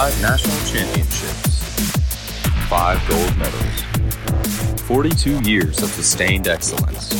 [0.00, 1.60] five national championships,
[2.70, 7.12] five gold medals, 42 years of sustained excellence.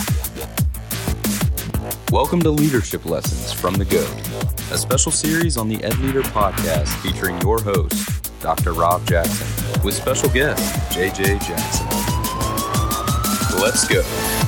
[2.11, 6.89] Welcome to Leadership Lessons from the GOAT, a special series on the Ed Leader podcast
[7.03, 8.73] featuring your host, Dr.
[8.73, 10.63] Rob Jackson, with special guest,
[10.97, 11.87] JJ Jackson.
[13.61, 14.40] Let's go.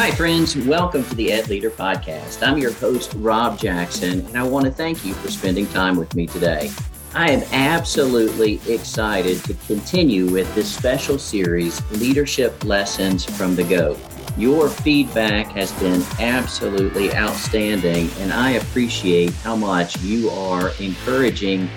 [0.00, 0.56] Hi, friends.
[0.56, 2.42] Welcome to the Ed Leader Podcast.
[2.42, 6.14] I'm your host, Rob Jackson, and I want to thank you for spending time with
[6.14, 6.70] me today.
[7.12, 13.98] I am absolutely excited to continue with this special series, Leadership Lessons from the GOAT.
[14.38, 21.68] Your feedback has been absolutely outstanding, and I appreciate how much you are encouraging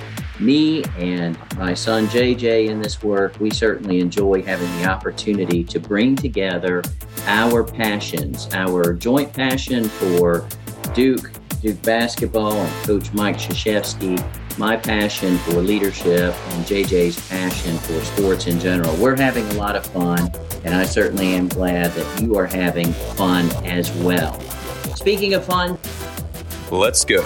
[0.43, 3.39] me and my son JJ in this work.
[3.39, 6.83] We certainly enjoy having the opportunity to bring together
[7.25, 10.47] our passions, our joint passion for
[10.93, 11.31] Duke,
[11.61, 14.21] Duke basketball, and Coach Mike Krzyzewski,
[14.57, 18.93] my passion for leadership, and JJ's passion for sports in general.
[18.97, 20.31] We're having a lot of fun,
[20.65, 24.39] and I certainly am glad that you are having fun as well.
[24.95, 25.79] Speaking of fun,
[26.69, 27.23] let's go.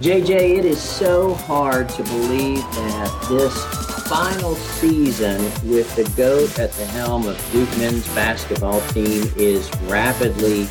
[0.00, 3.64] JJ, it is so hard to believe that this
[4.06, 10.68] final season with the GOAT at the helm of Duke men's basketball team is rapidly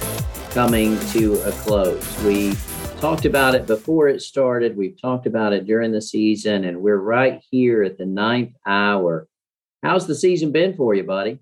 [0.51, 2.23] coming to a close.
[2.23, 2.55] We
[3.01, 6.95] talked about it before it started, we've talked about it during the season, and we're
[6.95, 9.27] right here at the ninth hour.
[9.83, 11.39] How's the season been for you, buddy?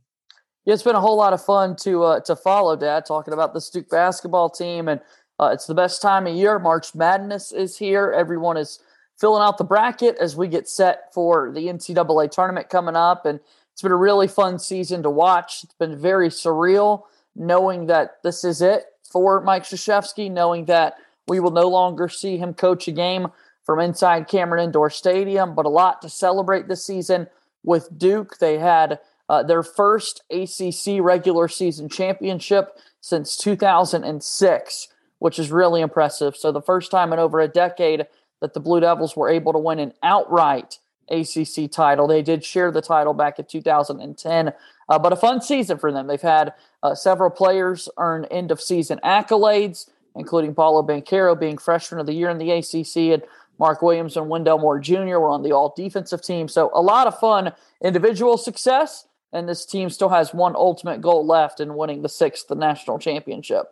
[0.66, 3.54] Yeah, it's been a whole lot of fun to uh, to follow, Dad, talking about
[3.54, 5.00] the Duke basketball team and
[5.40, 6.60] uh, it's the best time of year.
[6.60, 8.14] March Madness is here.
[8.16, 8.80] Everyone is
[9.18, 13.26] filling out the bracket as we get set for the NCAA tournament coming up.
[13.26, 13.40] And
[13.72, 15.64] it's been a really fun season to watch.
[15.64, 17.04] It's been very surreal
[17.36, 20.96] knowing that this is it for Mike Krzyzewski, knowing that
[21.28, 23.28] we will no longer see him coach a game
[23.64, 27.28] from inside Cameron Indoor Stadium, but a lot to celebrate this season
[27.64, 28.38] with Duke.
[28.38, 34.88] They had uh, their first ACC regular season championship since 2006
[35.20, 36.36] which is really impressive.
[36.36, 38.06] So the first time in over a decade
[38.42, 42.08] that the Blue Devils were able to win an outright ACC title.
[42.08, 44.54] They did share the title back in 2010,
[44.90, 46.08] uh, but a fun season for them.
[46.08, 52.00] They've had uh, several players earn end of season accolades, including Paolo Banchero being freshman
[52.00, 53.24] of the year in the ACC, and
[53.58, 55.20] Mark Williams and Wendell Moore Jr.
[55.20, 56.48] were on the all defensive team.
[56.48, 61.26] So a lot of fun individual success, and this team still has one ultimate goal
[61.26, 63.72] left in winning the sixth national championship.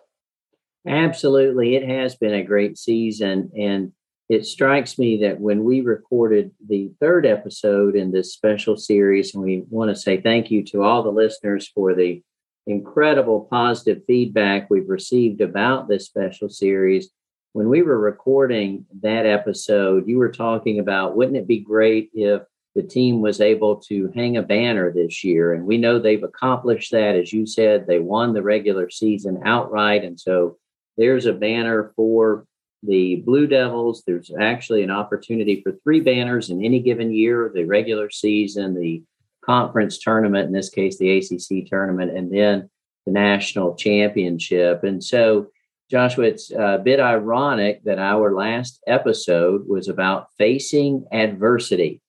[0.88, 1.76] Absolutely.
[1.76, 3.52] It has been a great season.
[3.58, 3.94] And
[4.30, 9.44] it strikes me that when we recorded the third episode in this special series, and
[9.44, 12.22] we want to say thank you to all the listeners for the
[12.66, 17.10] incredible positive feedback we've received about this special series.
[17.52, 22.42] When we were recording that episode, you were talking about wouldn't it be great if
[22.76, 25.54] the team was able to hang a banner this year?
[25.54, 27.16] And we know they've accomplished that.
[27.16, 30.04] As you said, they won the regular season outright.
[30.04, 30.58] And so
[30.98, 32.46] there's a banner for
[32.84, 34.04] the Blue Devils.
[34.06, 39.04] There's actually an opportunity for three banners in any given year the regular season, the
[39.44, 42.70] conference tournament, in this case, the ACC tournament, and then
[43.06, 44.84] the national championship.
[44.84, 45.48] And so,
[45.90, 52.02] Joshua, it's uh, a bit ironic that our last episode was about facing adversity.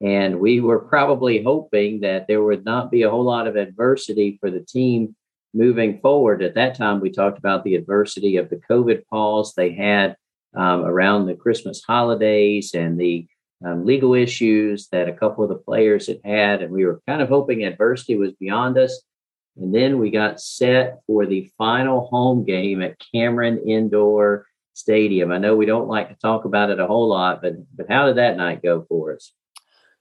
[0.00, 4.38] And we were probably hoping that there would not be a whole lot of adversity
[4.40, 5.16] for the team
[5.54, 9.72] moving forward, at that time, we talked about the adversity of the COVID pause they
[9.72, 10.16] had
[10.54, 13.26] um, around the Christmas holidays and the
[13.64, 16.62] um, legal issues that a couple of the players had had.
[16.62, 19.00] And we were kind of hoping adversity was beyond us.
[19.56, 25.30] And then we got set for the final home game at Cameron Indoor Stadium.
[25.30, 28.06] I know we don't like to talk about it a whole lot, but but how
[28.06, 29.32] did that night go for us?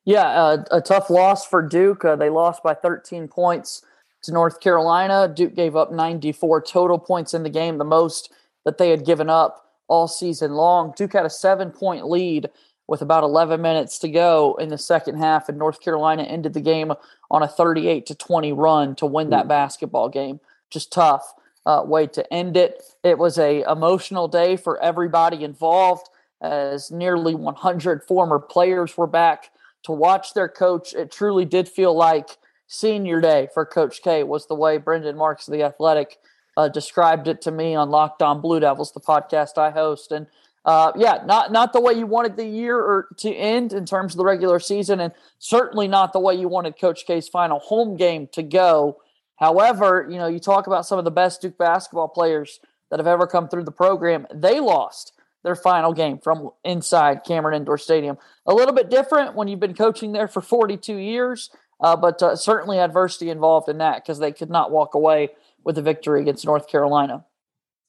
[0.04, 2.04] Yeah, uh, a tough loss for Duke.
[2.04, 3.84] Uh, they lost by 13 points
[4.24, 5.32] to North Carolina.
[5.34, 8.34] Duke gave up 94 total points in the game, the most
[8.66, 10.94] that they had given up all season long.
[10.96, 12.50] Duke had a seven point lead
[12.88, 16.62] with about 11 minutes to go in the second half, and North Carolina ended the
[16.62, 16.92] game
[17.32, 20.40] on a 38 to 20 run to win that basketball game.
[20.70, 21.34] Just tough
[21.66, 22.84] uh, way to end it.
[23.04, 26.10] It was a emotional day for everybody involved,
[26.42, 29.52] as nearly 100 former players were back
[29.84, 30.94] to watch their coach.
[30.94, 32.38] It truly did feel like
[32.74, 36.18] senior day for Coach K was the way Brendan Marks of the Athletic
[36.58, 40.12] uh, described it to me on Locked On Blue Devils, the podcast I host.
[40.12, 40.26] And
[40.66, 44.14] uh, yeah, not not the way you wanted the year or to end in terms
[44.14, 47.96] of the regular season, and certainly not the way you wanted Coach K's final home
[47.96, 48.98] game to go.
[49.36, 52.60] However, you know, you talk about some of the best Duke basketball players
[52.90, 54.26] that have ever come through the program.
[54.34, 58.18] They lost their final game from inside Cameron Indoor Stadium.
[58.46, 61.50] A little bit different when you've been coaching there for 42 years,
[61.82, 65.30] uh, but uh, certainly adversity involved in that because they could not walk away
[65.64, 67.26] with a victory against North Carolina.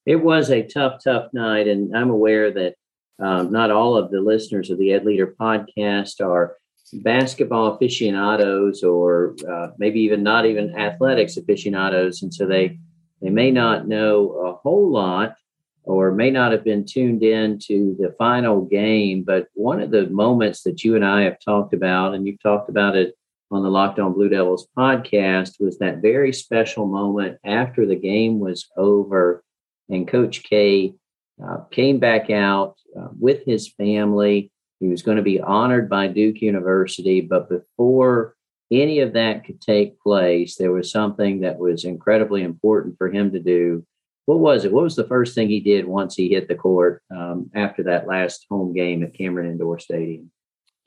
[0.06, 2.74] It was a tough, tough night, and I'm aware that
[3.18, 6.56] um, not all of the listeners of the Ed Leader podcast are
[6.92, 12.78] basketball aficionados, or uh, maybe even not even athletics aficionados, and so they
[13.22, 15.36] they may not know a whole lot
[15.84, 19.22] or may not have been tuned in to the final game.
[19.22, 22.68] But one of the moments that you and I have talked about, and you've talked
[22.68, 23.14] about it
[23.50, 28.40] on the Locked On Blue Devils podcast, was that very special moment after the game
[28.40, 29.44] was over
[29.88, 30.94] and Coach K
[31.44, 34.50] uh, came back out uh, with his family.
[34.80, 38.34] He was going to be honored by Duke University, but before
[38.70, 43.32] any of that could take place, there was something that was incredibly important for him
[43.32, 43.84] to do
[44.26, 44.72] what was it?
[44.72, 48.06] What was the first thing he did once he hit the court um, after that
[48.06, 50.30] last home game at Cameron Indoor Stadium?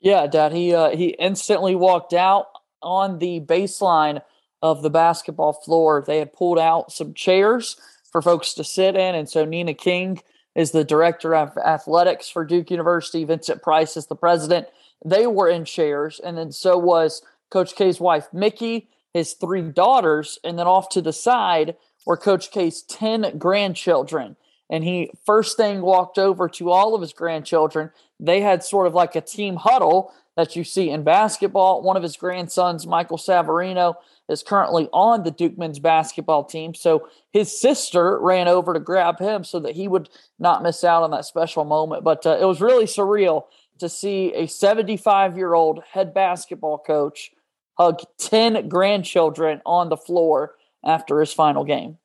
[0.00, 0.52] Yeah, Dad.
[0.52, 2.46] He uh, he instantly walked out
[2.82, 4.22] on the baseline
[4.62, 6.04] of the basketball floor.
[6.06, 7.76] They had pulled out some chairs
[8.10, 10.20] for folks to sit in, and so Nina King
[10.54, 13.24] is the director of athletics for Duke University.
[13.24, 14.66] Vincent Price is the president.
[15.04, 20.38] They were in chairs, and then so was Coach K's wife Mickey, his three daughters,
[20.44, 24.36] and then off to the side were Coach K's 10 grandchildren.
[24.70, 27.90] And he first thing walked over to all of his grandchildren.
[28.20, 31.82] They had sort of like a team huddle that you see in basketball.
[31.82, 33.94] One of his grandsons, Michael Savarino,
[34.28, 36.74] is currently on the Duke men's basketball team.
[36.74, 41.02] So his sister ran over to grab him so that he would not miss out
[41.02, 42.04] on that special moment.
[42.04, 43.44] But uh, it was really surreal
[43.78, 47.30] to see a 75 year old head basketball coach
[47.78, 51.98] hug 10 grandchildren on the floor after his final game.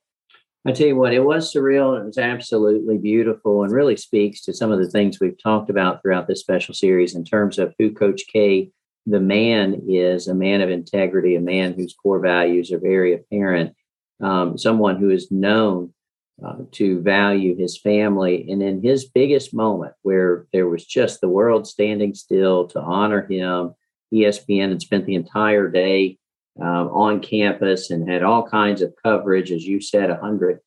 [0.65, 1.99] I tell you what, it was surreal.
[1.99, 6.01] It was absolutely beautiful and really speaks to some of the things we've talked about
[6.01, 8.71] throughout this special series in terms of who Coach K,
[9.05, 13.75] the man, is a man of integrity, a man whose core values are very apparent,
[14.21, 15.93] um, someone who is known
[16.41, 18.49] uh, to value his family.
[18.49, 23.27] And in his biggest moment, where there was just the world standing still to honor
[23.27, 23.73] him,
[24.13, 26.19] ESPN had spent the entire day
[26.59, 29.51] um, on campus and had all kinds of coverage.
[29.51, 30.59] As you said, 100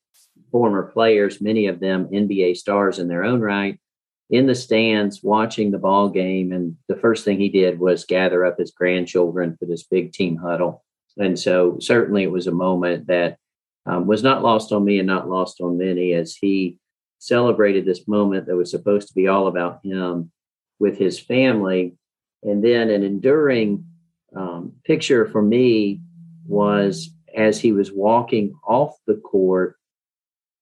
[0.51, 3.79] former players, many of them NBA stars in their own right,
[4.29, 6.51] in the stands watching the ball game.
[6.51, 10.37] And the first thing he did was gather up his grandchildren for this big team
[10.37, 10.83] huddle.
[11.17, 13.37] And so, certainly, it was a moment that
[13.85, 16.77] um, was not lost on me and not lost on many as he
[17.19, 20.31] celebrated this moment that was supposed to be all about him
[20.79, 21.95] with his family.
[22.43, 23.85] And then an enduring
[24.35, 26.01] um, picture for me
[26.45, 29.77] was as he was walking off the court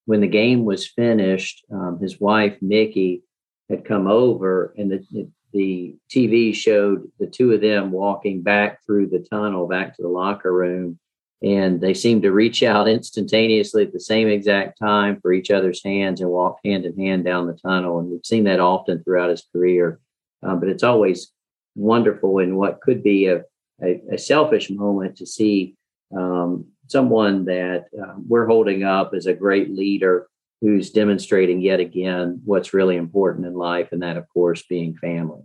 [0.06, 1.66] when the game was finished.
[1.72, 3.24] Um, his wife Mickey
[3.70, 9.08] had come over, and the, the TV showed the two of them walking back through
[9.08, 11.00] the tunnel back to the locker room.
[11.44, 15.84] And they seemed to reach out instantaneously at the same exact time for each other's
[15.84, 18.00] hands and walk hand in hand down the tunnel.
[18.00, 20.00] And we've seen that often throughout his career.
[20.42, 21.32] Um, but it's always
[21.76, 23.44] wonderful in what could be a
[23.84, 25.76] a, a selfish moment to see
[26.16, 30.28] um, someone that uh, we're holding up as a great leader
[30.62, 35.42] who's demonstrating yet again what's really important in life, and that, of course, being family.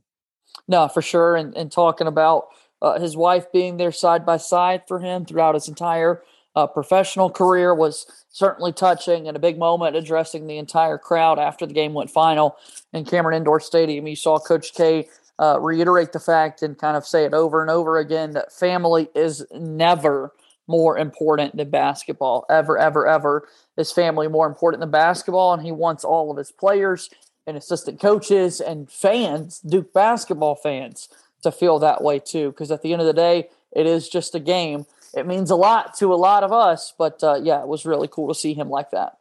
[0.69, 1.37] No, for sure.
[1.37, 2.49] And, and talking about
[2.81, 6.23] uh, his wife being there side by side for him throughout his entire
[6.57, 11.67] uh, professional career was certainly touching and a big moment addressing the entire crowd after
[11.67, 12.57] the game went final
[12.93, 14.07] in Cameron Indoor Stadium.
[14.07, 15.09] You saw Coach K
[15.41, 19.09] uh, reiterate the fact and kind of say it over and over again that family
[19.15, 20.33] is never
[20.67, 22.45] more important than basketball.
[22.51, 25.55] Ever, ever, ever is family more important than basketball.
[25.55, 27.09] And he wants all of his players
[27.47, 31.09] and assistant coaches and fans, Duke basketball fans,
[31.43, 32.51] to feel that way too.
[32.51, 34.85] Because at the end of the day, it is just a game.
[35.15, 36.93] It means a lot to a lot of us.
[36.97, 39.17] But uh, yeah, it was really cool to see him like that.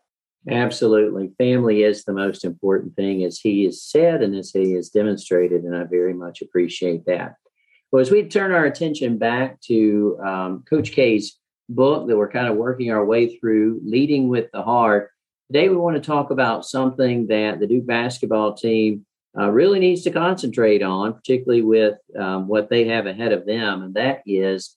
[0.48, 1.31] Absolutely.
[1.38, 5.63] Family is the most important thing, as he has said and as he has demonstrated.
[5.63, 7.36] And I very much appreciate that.
[7.91, 12.48] Well, as we turn our attention back to um, Coach K's book that we're kind
[12.48, 15.12] of working our way through, Leading with the Heart,
[15.51, 19.05] today we want to talk about something that the Duke basketball team
[19.38, 23.84] uh, really needs to concentrate on, particularly with um, what they have ahead of them,
[23.84, 24.75] and that is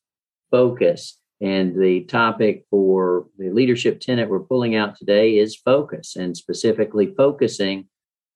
[0.50, 1.18] focus.
[1.42, 7.12] And the topic for the leadership tenet we're pulling out today is focus and specifically
[7.16, 7.88] focusing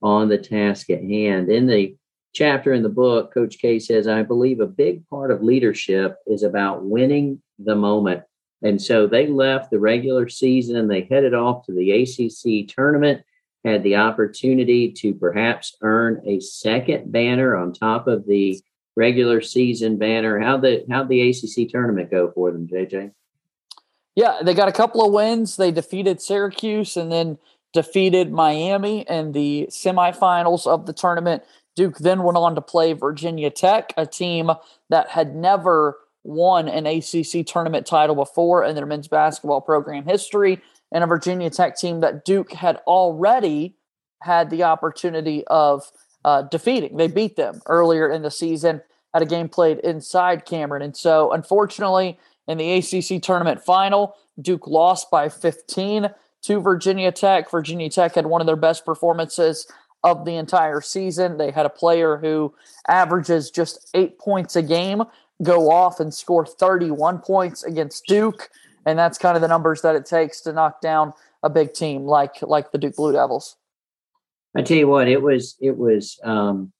[0.02, 1.48] on the task at hand.
[1.48, 1.96] In the
[2.34, 6.42] chapter in the book, Coach K says, I believe a big part of leadership is
[6.42, 8.25] about winning the moment.
[8.62, 13.22] And so they left the regular season they headed off to the ACC tournament,
[13.64, 18.60] had the opportunity to perhaps earn a second banner on top of the
[18.96, 20.40] regular season banner.
[20.40, 23.12] How the how the ACC tournament go for them, JJ?
[24.14, 25.56] Yeah, they got a couple of wins.
[25.56, 27.38] They defeated Syracuse and then
[27.74, 31.42] defeated Miami in the semifinals of the tournament.
[31.74, 34.50] Duke then went on to play Virginia Tech, a team
[34.88, 40.62] that had never won an ACC tournament title before in their men's basketball program history,
[40.90, 43.76] and a Virginia Tech team that Duke had already
[44.22, 45.92] had the opportunity of
[46.26, 46.97] uh, defeating.
[46.97, 48.83] They beat them earlier in the season
[49.14, 50.83] at a game played inside Cameron.
[50.83, 52.18] And so, unfortunately,
[52.49, 56.11] in the ACC tournament final, Duke lost by 15
[56.42, 57.50] to Virginia Tech.
[57.50, 59.66] Virginia Tech had one of their best performances
[60.04, 61.38] of the entire season.
[61.38, 62.54] They had a player who
[62.88, 65.02] averages just eight points a game
[65.42, 68.50] go off and score 31 points against Duke.
[68.85, 72.02] And that's kind of the numbers that it takes to knock down a big team
[72.06, 73.56] like like the Duke Blue Devils.
[74.56, 76.72] I tell you what, it was it was um,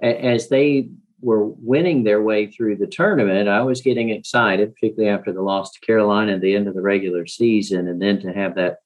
[0.00, 0.90] as they
[1.20, 5.72] were winning their way through the tournament, I was getting excited, particularly after the loss
[5.72, 8.76] to Carolina at the end of the regular season, and then to have that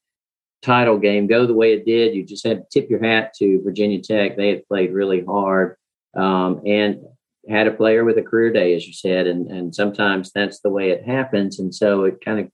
[0.63, 2.15] title game go the way it did.
[2.15, 4.37] You just had to tip your hat to Virginia Tech.
[4.37, 5.77] They had played really hard
[6.17, 7.01] um, and
[7.49, 10.71] had a player with a career day, as you said, and and sometimes that's the
[10.71, 11.59] way it happens.
[11.59, 12.49] And so it kind of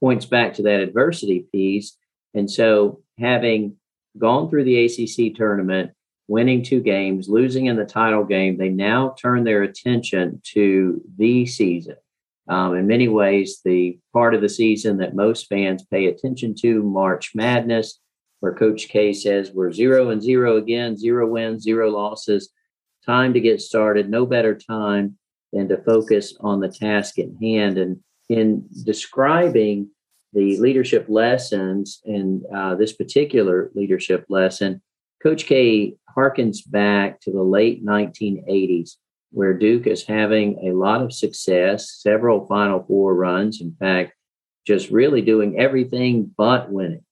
[0.00, 1.96] points back to that adversity piece.
[2.34, 3.76] And so having
[4.18, 5.92] gone through the ACC tournament,
[6.26, 11.46] winning two games, losing in the title game, they now turn their attention to the
[11.46, 11.96] season
[12.48, 16.82] um, in many ways, the part of the season that most fans pay attention to,
[16.82, 18.00] March Madness,
[18.40, 22.50] where Coach K says we're zero and zero again, zero wins, zero losses.
[23.04, 24.08] Time to get started.
[24.08, 25.18] No better time
[25.52, 27.76] than to focus on the task at hand.
[27.76, 29.90] And in describing
[30.32, 34.82] the leadership lessons in uh, this particular leadership lesson,
[35.22, 38.96] Coach K harkens back to the late 1980s
[39.30, 44.12] where Duke is having a lot of success, several Final Four runs, in fact,
[44.66, 47.04] just really doing everything but winning,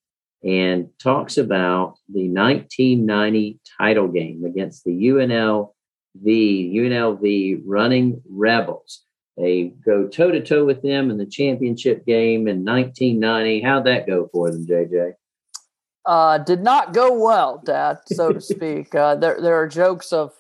[0.42, 5.68] and talks about the 1990 title game against the UNLV,
[6.24, 9.05] UNLV running Rebels.
[9.36, 13.60] They go toe to toe with them in the championship game in 1990.
[13.60, 15.14] How'd that go for them, JJ?
[16.06, 18.94] Uh, did not go well, Dad, so to speak.
[18.94, 20.32] Uh, there, there are jokes of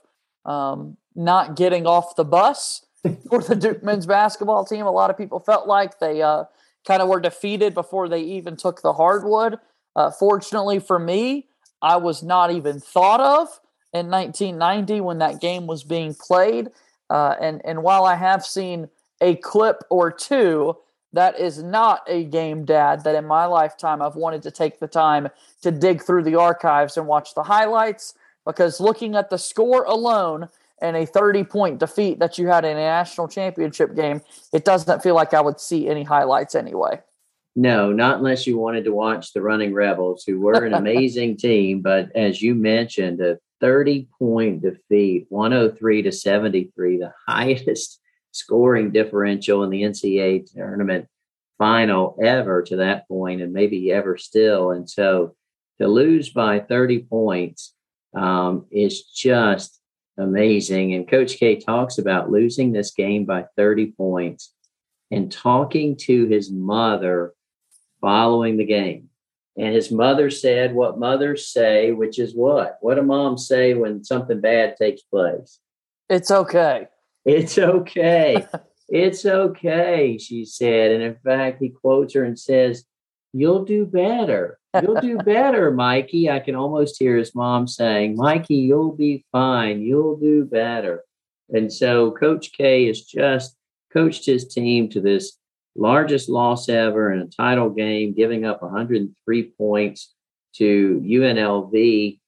[0.44, 2.86] um, not getting off the bus
[3.28, 4.86] for the Duke men's basketball team.
[4.86, 6.44] A lot of people felt like they uh,
[6.86, 9.58] kind of were defeated before they even took the hardwood.
[9.94, 11.48] Uh, fortunately for me,
[11.82, 13.60] I was not even thought of
[13.92, 16.68] in 1990 when that game was being played.
[17.10, 18.88] Uh, and and while I have seen
[19.20, 20.76] a clip or two,
[21.12, 24.88] that is not a game, Dad, that in my lifetime I've wanted to take the
[24.88, 25.28] time
[25.62, 30.48] to dig through the archives and watch the highlights because looking at the score alone
[30.80, 34.20] and a 30 point defeat that you had in a national championship game,
[34.52, 37.00] it doesn't feel like I would see any highlights anyway.
[37.58, 41.80] No, not unless you wanted to watch the Running Rebels, who were an amazing team.
[41.80, 48.00] But as you mentioned, a 30 point defeat, 103 to 73, the highest
[48.32, 51.06] scoring differential in the NCAA tournament
[51.58, 54.72] final ever to that point, and maybe ever still.
[54.72, 55.34] And so
[55.80, 57.74] to lose by 30 points
[58.14, 59.80] um, is just
[60.18, 60.94] amazing.
[60.94, 64.52] And Coach K talks about losing this game by 30 points
[65.10, 67.32] and talking to his mother
[68.00, 69.08] following the game.
[69.58, 72.78] And his mother said what mothers say, which is what?
[72.80, 75.58] What do moms say when something bad takes place?
[76.08, 76.88] It's okay.
[77.24, 78.46] It's okay.
[78.88, 80.92] it's okay, she said.
[80.92, 82.84] And in fact, he quotes her and says,
[83.32, 84.58] You'll do better.
[84.80, 86.30] You'll do better, Mikey.
[86.30, 89.82] I can almost hear his mom saying, Mikey, you'll be fine.
[89.82, 91.02] You'll do better.
[91.50, 93.56] And so Coach K has just
[93.92, 95.38] coached his team to this
[95.76, 100.14] largest loss ever in a title game, giving up 103 points
[100.56, 102.18] to UNLV.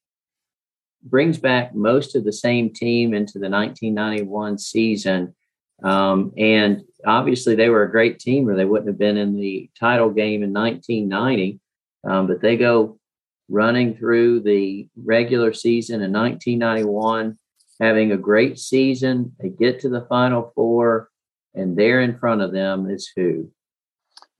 [1.02, 5.34] Brings back most of the same team into the 1991 season.
[5.82, 9.70] Um, and obviously, they were a great team, or they wouldn't have been in the
[9.78, 11.60] title game in 1990.
[12.04, 12.98] Um, but they go
[13.48, 17.38] running through the regular season in 1991,
[17.80, 19.34] having a great season.
[19.40, 21.10] They get to the Final Four,
[21.58, 23.50] and there in front of them is who?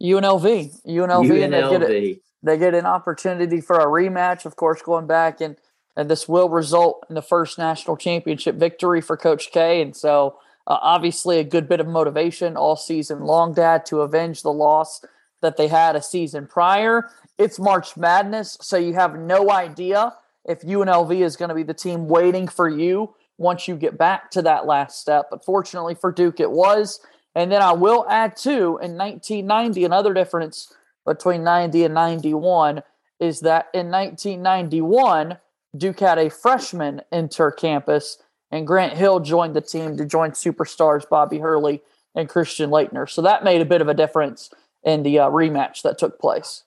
[0.02, 0.84] UNLV.
[0.87, 1.26] UNLV.
[1.26, 1.44] UNLV.
[1.44, 5.40] And they, get a, they get an opportunity for a rematch, of course, going back
[5.40, 5.56] and
[5.96, 9.82] and this will result in the first national championship victory for Coach K.
[9.82, 14.42] And so Uh, obviously, a good bit of motivation all season long, Dad, to avenge
[14.42, 15.02] the loss
[15.40, 17.08] that they had a season prior.
[17.38, 20.12] It's March Madness, so you have no idea
[20.44, 24.30] if UNLV is going to be the team waiting for you once you get back
[24.33, 25.28] to that last step.
[25.30, 27.00] But fortunately for Duke, it was.
[27.35, 30.73] And then I will add too, in 1990, another difference
[31.07, 32.83] between 90 and 91
[33.21, 35.38] is that in 1991,
[35.76, 38.18] Duke had a freshman enter campus,
[38.50, 41.83] and Grant Hill joined the team to join superstars Bobby Hurley
[42.14, 43.09] and Christian Laettner.
[43.09, 44.50] So that made a bit of a difference
[44.83, 46.64] in the uh, rematch that took place.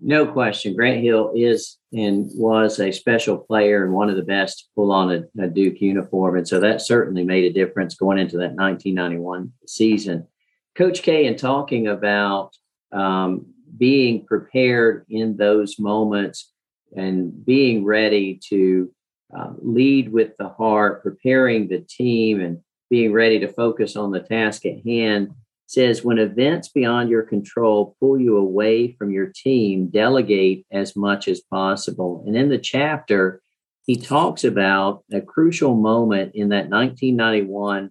[0.00, 0.74] No question.
[0.74, 4.92] Grant Hill is and was a special player and one of the best to pull
[4.92, 6.36] on a, a, Duke uniform.
[6.36, 10.26] And so that certainly made a difference going into that 1991 season.
[10.74, 12.50] Coach K, in talking about
[12.90, 13.46] um,
[13.76, 16.52] being prepared in those moments
[16.96, 18.92] and being ready to
[19.36, 22.58] uh, lead with the heart, preparing the team and
[22.90, 25.30] being ready to focus on the task at hand
[25.66, 31.28] says when events beyond your control pull you away from your team, delegate as much
[31.28, 32.22] as possible.
[32.26, 33.40] And in the chapter,
[33.86, 37.90] he talks about a crucial moment in that 1991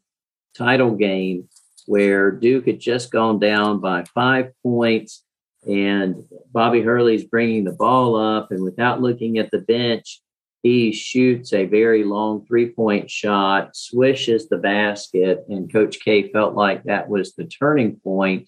[0.56, 1.50] title game
[1.86, 5.24] where Duke had just gone down by five points
[5.68, 10.22] and Bobby Hurley's bringing the ball up and without looking at the bench,
[10.64, 16.56] he shoots a very long three point shot, swishes the basket, and Coach K felt
[16.56, 18.48] like that was the turning point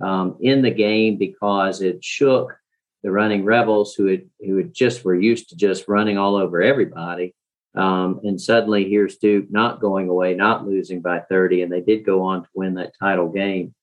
[0.00, 2.54] um, in the game because it shook
[3.02, 6.60] the running rebels who had who had just were used to just running all over
[6.60, 7.34] everybody.
[7.74, 12.04] Um, and suddenly here's Duke not going away, not losing by 30, and they did
[12.04, 13.74] go on to win that title game.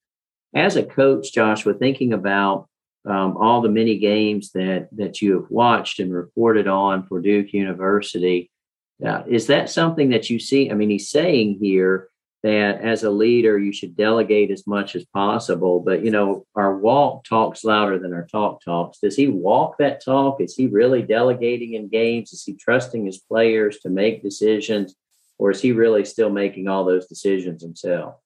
[0.56, 2.68] As a coach, Joshua, thinking about
[3.06, 7.54] um, all the many games that that you have watched and reported on for Duke
[7.54, 8.52] University.
[9.04, 10.70] Uh, is that something that you see?
[10.70, 12.10] I mean, he's saying here
[12.44, 15.80] that as a leader, you should delegate as much as possible.
[15.80, 19.00] But you know, our walk talks louder than our talk talks.
[19.00, 20.40] Does he walk that talk?
[20.40, 22.34] Is he really delegating in games?
[22.34, 24.96] Is he trusting his players to make decisions,
[25.40, 28.21] or is he really still making all those decisions himself?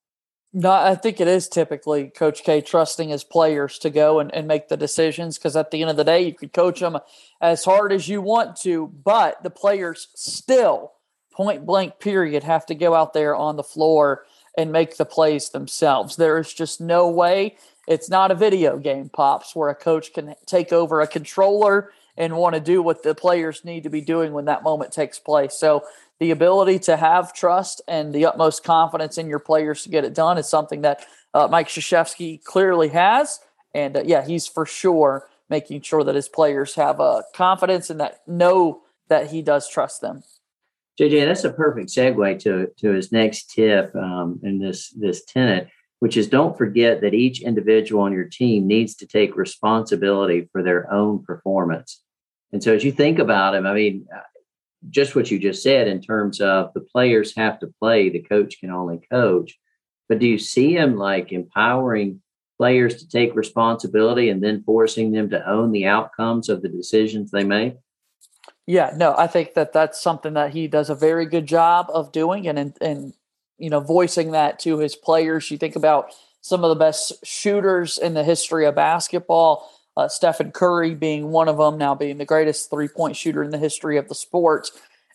[0.57, 4.47] No, I think it is typically Coach K trusting his players to go and, and
[4.47, 6.97] make the decisions because at the end of the day, you could coach them
[7.41, 10.93] as hard as you want to, but the players still,
[11.33, 14.25] point blank period, have to go out there on the floor
[14.57, 16.15] and make the plays themselves.
[16.15, 17.57] There is just no way.
[17.85, 22.37] It's not a video game, Pops, where a coach can take over a controller and
[22.37, 25.53] want to do what the players need to be doing when that moment takes place.
[25.53, 25.83] So
[26.19, 30.13] the ability to have trust and the utmost confidence in your players to get it
[30.13, 33.39] done is something that uh, Mike Krzyzewski clearly has.
[33.73, 37.99] And uh, yeah, he's for sure making sure that his players have uh, confidence and
[37.99, 40.23] that know that he does trust them.
[40.99, 45.67] JJ, that's a perfect segue to, to his next tip um, in this this tenet,
[45.99, 50.63] which is don't forget that each individual on your team needs to take responsibility for
[50.63, 52.01] their own performance.
[52.53, 54.07] And so, as you think about him, I mean,
[54.89, 58.59] just what you just said in terms of the players have to play, the coach
[58.59, 59.57] can only coach.
[60.07, 62.21] But do you see him like empowering
[62.57, 67.31] players to take responsibility and then forcing them to own the outcomes of the decisions
[67.31, 67.75] they make?
[68.67, 72.11] Yeah, no, I think that that's something that he does a very good job of
[72.11, 73.13] doing and and
[73.57, 75.51] you know voicing that to his players.
[75.51, 80.51] You think about some of the best shooters in the history of basketball uh, Stephen
[80.51, 83.97] Curry being one of them, now being the greatest three point shooter in the history
[83.97, 84.69] of the sport.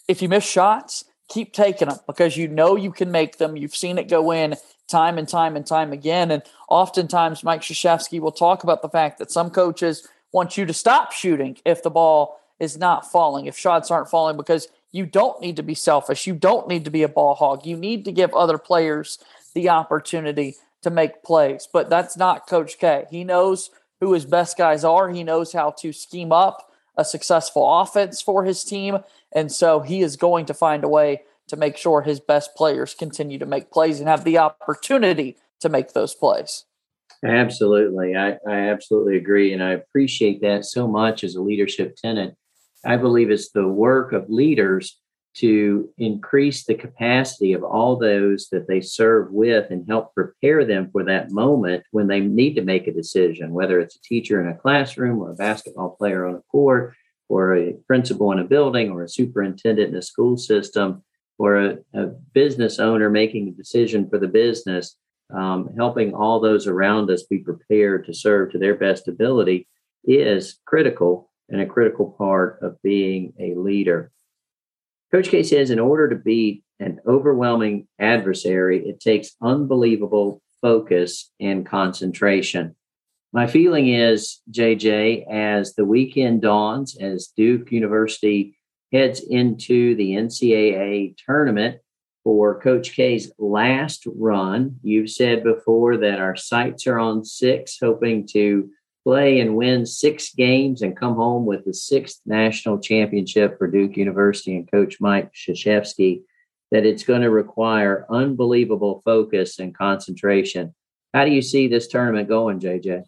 [0.08, 3.56] If you miss shots, keep taking them because you know you can make them.
[3.56, 4.56] You've seen it go in
[4.88, 6.30] time and time and time again.
[6.30, 10.72] And oftentimes, Mike Krzyzewski will talk about the fact that some coaches want you to
[10.72, 15.40] stop shooting if the ball is not falling, if shots aren't falling, because you don't
[15.40, 16.26] need to be selfish.
[16.26, 17.64] You don't need to be a ball hog.
[17.64, 19.18] You need to give other players
[19.54, 21.68] the opportunity to make plays.
[21.72, 23.04] But that's not Coach K.
[23.10, 25.08] He knows who his best guys are.
[25.10, 28.98] He knows how to scheme up a successful offense for his team.
[29.32, 32.94] And so he is going to find a way to make sure his best players
[32.94, 36.64] continue to make plays and have the opportunity to make those plays.
[37.24, 38.16] Absolutely.
[38.16, 39.52] I, I absolutely agree.
[39.52, 42.34] And I appreciate that so much as a leadership tenant.
[42.84, 44.98] I believe it's the work of leaders
[45.32, 50.90] to increase the capacity of all those that they serve with and help prepare them
[50.90, 54.48] for that moment when they need to make a decision, whether it's a teacher in
[54.48, 56.94] a classroom or a basketball player on a court
[57.28, 61.02] or a principal in a building or a superintendent in a school system
[61.38, 64.96] or a, a business owner making a decision for the business.
[65.32, 69.68] Um, helping all those around us be prepared to serve to their best ability
[70.02, 74.10] is critical and a critical part of being a leader.
[75.12, 81.66] Coach K says in order to beat an overwhelming adversary, it takes unbelievable focus and
[81.66, 82.76] concentration.
[83.32, 88.56] My feeling is, JJ, as the weekend dawns, as Duke University
[88.92, 91.80] heads into the NCAA tournament
[92.24, 98.26] for Coach K's last run, you've said before that our sights are on six, hoping
[98.28, 98.70] to
[99.04, 103.96] play and win six games and come home with the sixth national championship for Duke
[103.96, 106.22] University and Coach Mike Krzyzewski,
[106.70, 110.74] that it's going to require unbelievable focus and concentration.
[111.14, 113.04] How do you see this tournament going, JJ?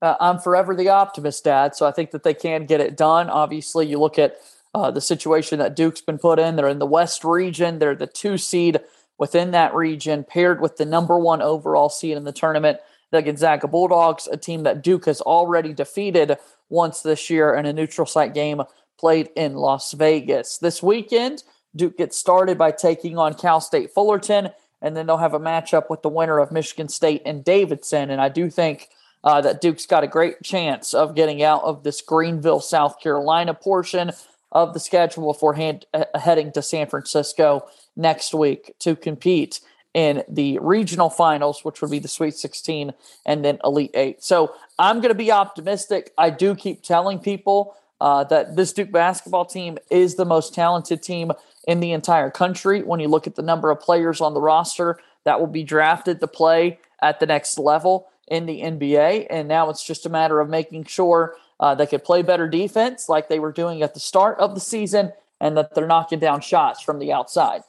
[0.00, 1.74] uh, I'm forever the optimist, Dad.
[1.74, 3.28] So I think that they can get it done.
[3.28, 4.36] Obviously, you look at
[4.74, 6.56] uh, the situation that Duke's been put in.
[6.56, 7.78] They're in the West region.
[7.78, 8.80] They're the two seed
[9.18, 12.78] within that region, paired with the number one overall seed in the tournament,
[13.10, 16.36] the Gonzaga Bulldogs, a team that Duke has already defeated
[16.68, 18.62] once this year in a neutral site game
[18.98, 20.58] played in Las Vegas.
[20.58, 21.44] This weekend,
[21.74, 24.50] Duke gets started by taking on Cal State Fullerton,
[24.82, 28.10] and then they'll have a matchup with the winner of Michigan State and Davidson.
[28.10, 28.88] And I do think
[29.24, 33.54] uh, that Duke's got a great chance of getting out of this Greenville, South Carolina
[33.54, 34.12] portion
[34.52, 39.60] of the schedule before uh, heading to San Francisco next week to compete
[39.98, 42.92] in the regional finals, which would be the Sweet 16
[43.26, 44.22] and then Elite Eight.
[44.22, 46.12] So I'm going to be optimistic.
[46.16, 51.02] I do keep telling people uh, that this Duke basketball team is the most talented
[51.02, 51.32] team
[51.66, 52.82] in the entire country.
[52.82, 56.20] When you look at the number of players on the roster that will be drafted
[56.20, 59.26] to play at the next level, in the NBA.
[59.30, 63.08] And now it's just a matter of making sure uh, they could play better defense
[63.08, 66.40] like they were doing at the start of the season and that they're knocking down
[66.40, 67.62] shots from the outside.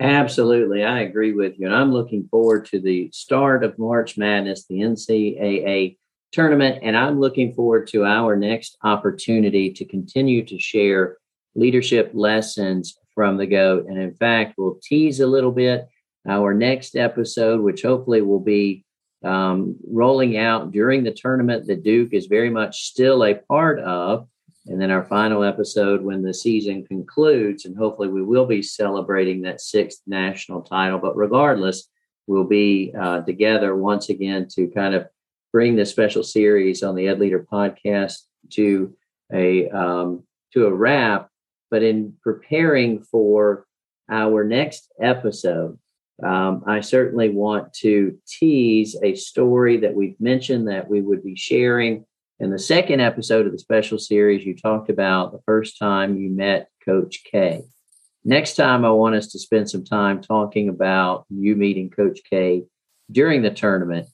[0.00, 0.84] Absolutely.
[0.84, 1.66] I agree with you.
[1.66, 5.96] And I'm looking forward to the start of March Madness, the NCAA
[6.30, 6.78] tournament.
[6.82, 11.16] And I'm looking forward to our next opportunity to continue to share
[11.56, 13.86] leadership lessons from the GOAT.
[13.86, 15.88] And in fact, we'll tease a little bit
[16.28, 18.84] our next episode, which hopefully will be
[19.24, 24.28] um, rolling out during the tournament that Duke is very much still a part of.
[24.68, 29.42] And then our final episode when the season concludes, and hopefully we will be celebrating
[29.42, 30.98] that sixth national title.
[30.98, 31.88] But regardless,
[32.26, 35.06] we'll be uh, together once again to kind of
[35.52, 38.18] bring this special series on the Ed Leader podcast
[38.50, 38.94] to
[39.32, 41.30] a um, to a wrap.
[41.70, 43.66] But in preparing for
[44.10, 45.78] our next episode,
[46.22, 51.36] um, I certainly want to tease a story that we've mentioned that we would be
[51.36, 52.04] sharing.
[52.40, 56.30] In the second episode of the special series, you talked about the first time you
[56.30, 57.62] met Coach K.
[58.24, 62.62] Next time, I want us to spend some time talking about you meeting Coach K
[63.10, 64.06] during the tournament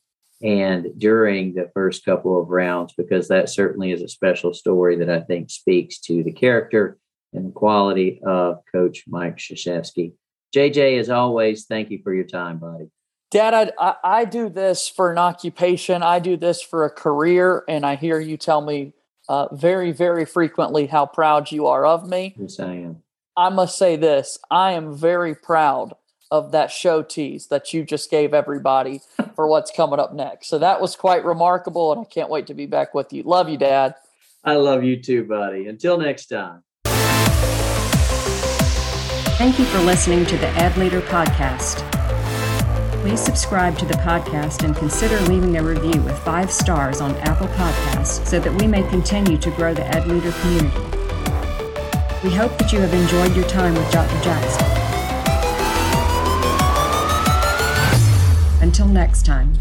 [0.42, 5.10] and during the first couple of rounds, because that certainly is a special story that
[5.10, 6.96] I think speaks to the character
[7.34, 10.14] and the quality of Coach Mike Krzyzewski.
[10.56, 12.86] JJ, as always, thank you for your time, buddy.
[13.34, 16.04] Dad, I, I, do this for an occupation.
[16.04, 18.92] I do this for a career, and I hear you tell me
[19.28, 22.36] uh, very, very frequently how proud you are of me.
[22.38, 23.02] Yes, I am.
[23.36, 25.94] I must say this: I am very proud
[26.30, 29.00] of that show tease that you just gave everybody
[29.34, 30.46] for what's coming up next.
[30.46, 33.24] So that was quite remarkable, and I can't wait to be back with you.
[33.24, 33.96] Love you, Dad.
[34.44, 35.66] I love you too, buddy.
[35.66, 36.62] Until next time.
[39.36, 41.93] Thank you for listening to the Ed Leader Podcast.
[43.04, 47.48] Please subscribe to the podcast and consider leaving a review with five stars on Apple
[47.48, 50.80] Podcasts so that we may continue to grow the Ed Leader community.
[52.24, 54.18] We hope that you have enjoyed your time with Dr.
[54.24, 54.64] Jackson.
[58.62, 59.52] Until next time.